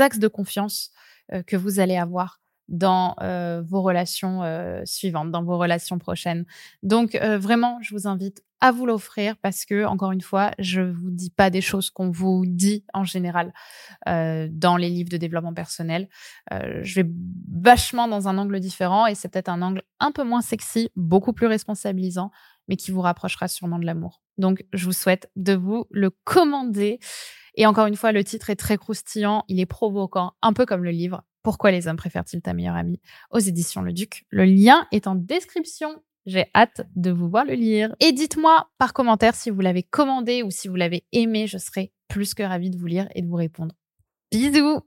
axes 0.00 0.18
de 0.18 0.28
confiance 0.28 0.90
euh, 1.32 1.42
que 1.42 1.56
vous 1.56 1.80
allez 1.80 1.96
avoir 1.96 2.40
dans 2.68 3.16
euh, 3.20 3.62
vos 3.66 3.82
relations 3.82 4.44
euh, 4.44 4.82
suivantes, 4.84 5.32
dans 5.32 5.42
vos 5.42 5.58
relations 5.58 5.98
prochaines. 5.98 6.44
Donc 6.84 7.16
vraiment, 7.16 7.78
je 7.82 7.94
vous 7.94 8.06
invite 8.06 8.44
à 8.60 8.70
vous 8.72 8.86
l'offrir 8.86 9.36
parce 9.38 9.64
que 9.64 9.86
encore 9.86 10.12
une 10.12 10.20
fois, 10.20 10.52
je 10.58 10.82
vous 10.82 11.10
dis 11.10 11.30
pas 11.30 11.50
des 11.50 11.62
choses 11.62 11.90
qu'on 11.90 12.10
vous 12.10 12.44
dit 12.46 12.84
en 12.92 13.04
général 13.04 13.52
dans 14.06 14.76
les 14.76 14.90
livres 14.90 15.08
de 15.08 15.16
développement 15.16 15.54
personnel. 15.54 16.08
je 16.50 16.94
vais 16.94 17.10
vachement 17.50 18.06
dans 18.06 18.28
un 18.28 18.36
angle 18.36 18.60
différent 18.60 19.06
et 19.06 19.14
c'est 19.14 19.28
peut-être 19.28 19.48
un 19.48 19.62
angle 19.62 19.82
un 19.98 20.12
peu 20.12 20.24
moins 20.24 20.42
sexy, 20.42 20.90
beaucoup 20.94 21.32
plus 21.32 21.46
responsabilisant, 21.46 22.30
mais 22.68 22.76
qui 22.76 22.90
vous 22.90 23.00
rapprochera 23.00 23.48
sûrement 23.48 23.78
de 23.78 23.86
l'amour. 23.86 24.22
Donc, 24.38 24.64
je 24.72 24.84
vous 24.84 24.92
souhaite 24.92 25.30
de 25.36 25.54
vous 25.54 25.86
le 25.90 26.10
commander. 26.10 26.98
Et 27.54 27.66
encore 27.66 27.86
une 27.86 27.96
fois, 27.96 28.12
le 28.12 28.24
titre 28.24 28.50
est 28.50 28.56
très 28.56 28.78
croustillant, 28.78 29.44
il 29.48 29.60
est 29.60 29.66
provoquant, 29.66 30.32
un 30.42 30.52
peu 30.52 30.66
comme 30.66 30.84
le 30.84 30.90
livre. 30.90 31.22
Pourquoi 31.42 31.70
les 31.70 31.88
hommes 31.88 31.96
préfèrent-ils 31.96 32.42
ta 32.42 32.52
meilleure 32.52 32.76
amie? 32.76 33.00
Aux 33.30 33.38
éditions 33.38 33.82
Le 33.82 33.92
Duc 33.92 34.26
Le 34.30 34.44
lien 34.44 34.86
est 34.92 35.06
en 35.06 35.14
description. 35.14 36.02
J'ai 36.26 36.46
hâte 36.54 36.82
de 36.96 37.10
vous 37.10 37.28
voir 37.30 37.44
le 37.44 37.54
lire. 37.54 37.94
Et 37.98 38.12
dites-moi 38.12 38.68
par 38.78 38.92
commentaire 38.92 39.34
si 39.34 39.48
vous 39.48 39.60
l'avez 39.60 39.82
commandé 39.82 40.42
ou 40.42 40.50
si 40.50 40.68
vous 40.68 40.76
l'avez 40.76 41.04
aimé. 41.12 41.46
Je 41.46 41.58
serai 41.58 41.92
plus 42.08 42.34
que 42.34 42.42
ravie 42.42 42.70
de 42.70 42.76
vous 42.76 42.86
lire 42.86 43.08
et 43.14 43.22
de 43.22 43.26
vous 43.26 43.36
répondre. 43.36 43.74
Bisous 44.30 44.80